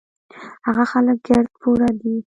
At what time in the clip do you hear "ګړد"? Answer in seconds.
1.27-1.47